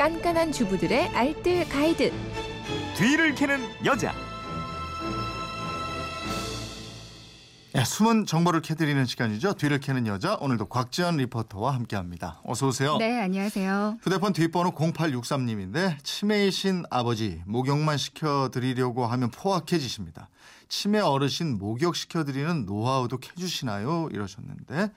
[0.00, 2.10] 깐깐한 주부들의 알뜰 가이드.
[2.96, 4.14] 뒤를 캐는 여자.
[7.74, 9.52] 네, 숨은 정보를 캐드리는 시간이죠.
[9.52, 12.40] 뒤를 캐는 여자 오늘도 곽지연 리포터와 함께합니다.
[12.44, 12.96] 어서 오세요.
[12.96, 13.98] 네, 안녕하세요.
[14.02, 20.30] 휴대폰 뒷번호 0863님인데 치매이신 아버지 목욕만 시켜드리려고 하면 포악해지십니다.
[20.70, 24.08] 치매 어르신 목욕 시켜드리는 노하우도 캐주시나요?
[24.12, 24.92] 이러셨는데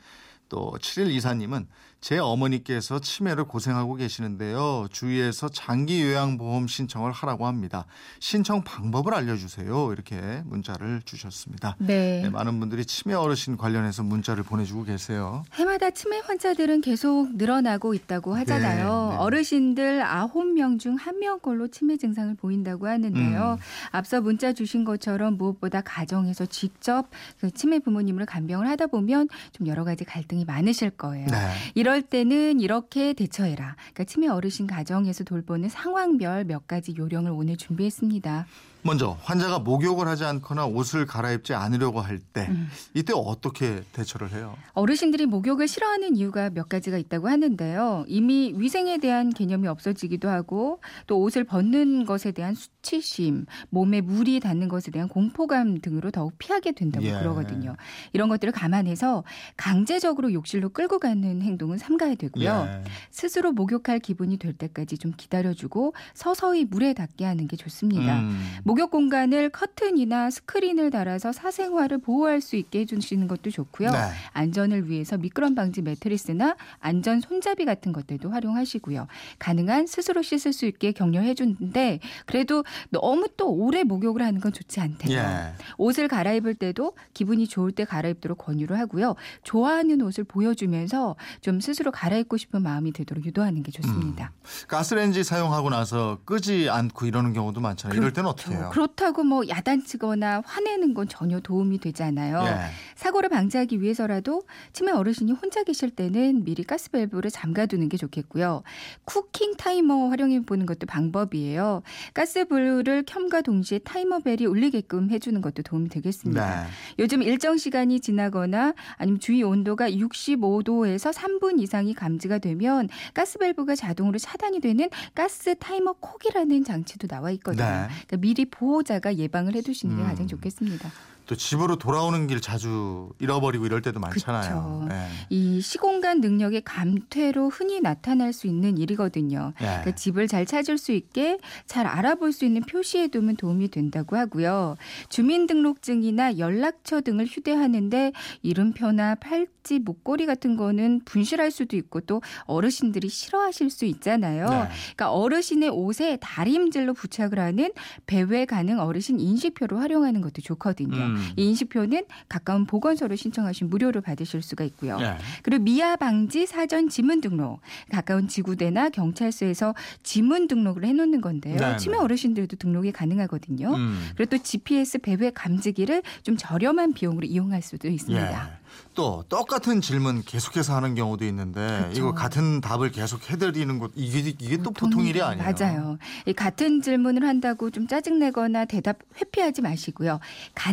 [0.54, 1.66] 또 7일 이사님은
[2.00, 4.88] 제 어머니께서 치매를 고생하고 계시는데요.
[4.92, 7.86] 주위에서 장기 요양보험 신청을 하라고 합니다.
[8.20, 9.94] 신청 방법을 알려주세요.
[9.94, 11.78] 이렇게 문자를 주셨습니다.
[11.80, 12.24] 네.
[12.24, 15.46] 네, 많은 분들이 치매 어르신 관련해서 문자를 보내주고 계세요.
[15.54, 19.08] 해마다 치매 환자들은 계속 늘어나고 있다고 하잖아요.
[19.12, 19.22] 네, 네.
[19.22, 23.58] 어르신들 9명 중 1명꼴로 치매 증상을 보인다고 하는데요.
[23.58, 23.64] 음.
[23.92, 27.08] 앞서 문자 주신 것처럼 무엇보다 가정에서 직접
[27.40, 31.28] 그 치매 부모님을 간병을 하다 보면 좀 여러 가지 갈등이 많으실 거예요.
[31.28, 31.38] 네.
[31.76, 33.76] 이럴 때는 이렇게 대처해라.
[33.78, 38.46] 그러니까 치매 어르신 가정에서 돌보는 상황별 몇 가지 요령을 오늘 준비했습니다.
[38.84, 42.70] 먼저 환자가 목욕을 하지 않거나 옷을 갈아입지 않으려고 할때 음.
[42.94, 44.56] 이때 어떻게 대처를 해요?
[44.74, 48.06] 어르신들이 목욕을 싫어하는 이유가 몇 가지가 있다고 하는데요.
[48.08, 54.68] 이미 위생에 대한 개념이 없어지기도 하고 또 옷을 벗는 것에 대한 수치심, 몸에 물이 닿는
[54.68, 57.14] 것에 대한 공포감 등으로 더욱 피하게 된다고 예.
[57.14, 57.76] 그러거든요.
[58.12, 59.24] 이런 것들을 감안해서
[59.56, 62.68] 강제적으로 욕실로 끌고 가는 행동은 삼가야 되고요.
[62.68, 62.84] 예.
[63.12, 68.20] 스스로 목욕할 기분이 될 때까지 좀 기다려주고 서서히 물에 닿게 하는 게 좋습니다.
[68.20, 68.42] 음.
[68.74, 73.92] 목욕 공간을 커튼이나 스크린을 달아서 사생활을 보호할 수 있게 해주시는 것도 좋고요.
[73.92, 73.98] 네.
[74.32, 79.06] 안전을 위해서 미끄럼 방지 매트리스나 안전 손잡이 같은 것들도 활용하시고요.
[79.38, 84.80] 가능한 스스로 씻을 수 있게 격려해 주는데 그래도 너무 또 오래 목욕을 하는 건 좋지
[84.80, 85.20] 않대요.
[85.20, 85.54] 예.
[85.78, 89.14] 옷을 갈아입을 때도 기분이 좋을 때 갈아입도록 권유를 하고요.
[89.44, 94.32] 좋아하는 옷을 보여주면서 좀 스스로 갈아입고 싶은 마음이 들도록 유도하는 게 좋습니다.
[94.68, 98.00] 가스레인지 사용하고 나서 끄지 않고 이러는 경우도 많잖아요.
[98.00, 98.63] 이럴 때는 어떻게 해요?
[98.70, 102.44] 그렇다고 뭐 야단치거나 화내는 건 전혀 도움이 되지 않아요.
[102.46, 102.72] 예.
[102.96, 108.64] 사고를 방지하기 위해서라도 치매 어르신이 혼자 계실 때는 미리 가스밸브를 잠가두는 게 좋겠고요.
[109.06, 111.84] 쿠킹 타이머 활용해 보는 것도 방법이에요.
[112.14, 116.64] 가스불을 켬과 동시에 타이머벨이 울리게끔 해주는 것도 도움이 되겠습니다.
[116.64, 116.68] 네.
[117.00, 124.60] 요즘 일정 시간이 지나거나 아니면 주위 온도가 65도에서 3분 이상이 감지가 되면 가스밸브가 자동으로 차단이
[124.60, 127.64] 되는 가스 타이머 콕이라는 장치도 나와 있거든요.
[127.64, 127.88] 네.
[127.88, 130.08] 그러니까 미리 보호자가 예방을 해두시는 게 음.
[130.08, 130.90] 가장 좋겠습니다.
[131.26, 134.88] 또 집으로 돌아오는 길 자주 잃어버리고 이럴 때도 많잖아요.
[134.92, 135.08] 예.
[135.30, 139.54] 이 시공간 능력의 감퇴로 흔히 나타날 수 있는 일이거든요.
[139.62, 139.66] 예.
[139.66, 144.76] 그러니까 집을 잘 찾을 수 있게 잘 알아볼 수 있는 표시해 두면 도움이 된다고 하고요.
[145.10, 148.12] 주민등록증이나 연락처 등을 휴대하는데
[148.42, 154.46] 이름표나 팔찌, 목걸이 같은 거는 분실할 수도 있고 또 어르신들이 싫어하실 수 있잖아요.
[154.50, 154.68] 네.
[154.96, 157.72] 그러니까 어르신의 옷에 다림질로 부착을 하는
[158.06, 160.98] 배회 가능 어르신 인식표를 활용하는 것도 좋거든요.
[160.98, 161.13] 음.
[161.36, 164.98] 이 인식표는 가까운 보건소로 신청하시면 무료로 받으실 수가 있고요.
[165.02, 165.18] 예.
[165.42, 167.60] 그리고 미아 방지 사전 지문 등록
[167.92, 169.74] 가까운 지구대나 경찰서에서
[170.04, 171.58] 지문 등록을 해놓는 건데요.
[171.58, 172.04] 네, 치매 네.
[172.04, 173.76] 어르신들도 등록이 가능하거든요.
[173.76, 174.10] 음.
[174.16, 178.50] 그리고 또 GPS 배회 감지기를 좀 저렴한 비용으로 이용할 수도 있습니다.
[178.50, 178.63] 예.
[178.96, 182.00] 또 똑같은 질문 계속해서 하는 경우도 있는데 그쵸.
[182.00, 185.44] 이거 같은 답을 계속 해드리는 것 이게 이게 또 보통 일이 아니에요.
[185.44, 185.98] 맞아요.
[186.26, 190.20] 이 같은 질문을 한다고 좀 짜증 내거나 대답 회피하지 마시고요.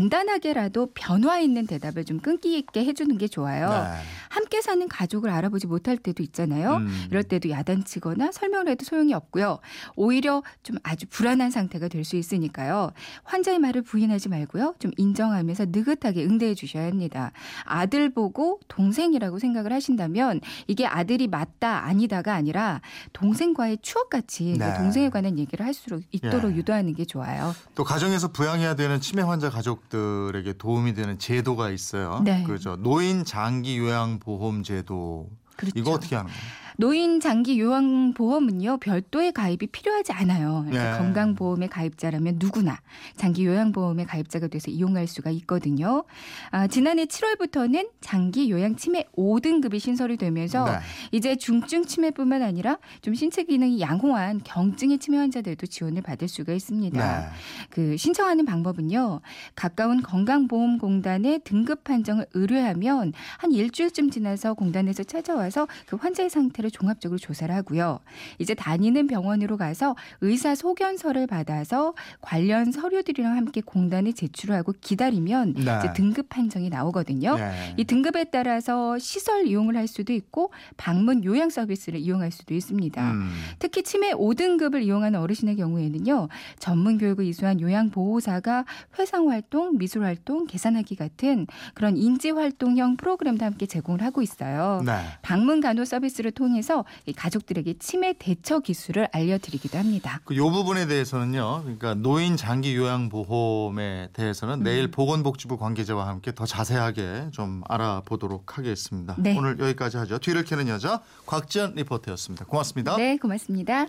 [0.00, 3.68] 간단하게라도 변화 있는 대답을 좀 끈기 있게 해주는 게 좋아요.
[3.70, 4.02] 네.
[4.28, 6.76] 함께 사는 가족을 알아보지 못할 때도 있잖아요.
[6.76, 7.06] 음.
[7.10, 9.58] 이럴 때도 야단치거나 설명을 해도 소용이 없고요.
[9.96, 12.92] 오히려 좀 아주 불안한 상태가 될 수 있으니까요.
[13.24, 14.74] 환자의 말을 부인하지 말고요.
[14.78, 17.30] 좀 인정하면서 느긋하게 응대해 주셔야 합니다.
[17.64, 22.80] 아들 보고 동생이라고 생각을 하신다면 이게 아들이 맞다 아니다가 아니라
[23.12, 24.74] 동생과의 추억 같이 그 네.
[24.74, 26.56] 동생에 관한 얘기를 할수 있도록 예.
[26.56, 27.54] 유도하는 게 좋아요.
[27.74, 32.22] 또 가정에서 부양해야 되는 치매 환자 가족들에게 도움이 되는 제도가 있어요.
[32.24, 32.44] 네.
[32.44, 32.76] 그죠.
[32.76, 35.28] 노인 장기 요양 보험 제도.
[35.56, 35.78] 그렇죠.
[35.78, 36.42] 이거 어떻게 하는 거예요?
[36.80, 40.65] 노인 장기 요양 보험은요 별도의 가입이 필요하지 않아요.
[40.66, 40.98] 그러니까 네.
[40.98, 42.80] 건강보험의 가입자라면 누구나
[43.16, 46.04] 장기 요양 보험의 가입자가 돼서 이용할 수가 있거든요.
[46.50, 50.78] 아, 지난해 7월부터는 장기 요양 치매 5등급이 신설이 되면서 네.
[51.12, 57.21] 이제 중증 치매뿐만 아니라 좀 신체 기능이 양호한 경증의 치매 환자들도 지원을 받을 수가 있습니다.
[57.21, 57.27] 네.
[57.68, 59.21] 그 신청하는 방법은요.
[59.54, 67.18] 가까운 건강보험공단에 등급 판정을 의뢰하면 한 일주일쯤 지나서 공단에서 찾아와서 그 환자의 상태를 상태를 종합적으로
[67.18, 67.98] 조사를 하고요.
[68.38, 75.60] 이제 다니는 병원으로 가서 의사 소견서를 받아서 관련 서류들이랑 함께 공단에 제출하고 기다리면 네.
[75.60, 77.36] 이제 등급 판정이 나오거든요.
[77.36, 77.74] 네.
[77.76, 83.10] 이 등급에 따라서 시설 이용을 할 수도 있고 방문 요양 서비스를 이용할 수도 있습니다.
[83.10, 83.30] 음.
[83.58, 86.28] 특히 치매 5등급을 이용하는 어르신의 경우에는요.
[86.58, 88.64] 전문 교육을 이수한 요양 보호사가
[88.98, 94.82] 회상 활동, 미술 활동, 계산하기 같은 그런 인지 활동형 프로그램도 함께 제공을 하고 있어요.
[94.84, 94.92] 네.
[95.22, 100.21] 방문 간호 서비스를 통해 서이 가족들에게 치매 대처 기술을 알려드리기도 합니다.
[100.24, 101.60] 그 요 부분에 대해서는요.
[101.62, 104.62] 그러니까 노인 장기 요양 보험에 대해서는 음.
[104.62, 109.15] 내일 보건복지부 관계자와 함께 더 자세하게 좀 알아보도록 하겠습니다.
[109.18, 109.36] 네.
[109.36, 110.18] 오늘 여기까지 하죠.
[110.18, 112.45] 뒤를 캐는 여자 곽지연 리포터였습니다.
[112.47, 112.97] 고맙습니다.
[112.97, 113.86] 네, 고맙습니다.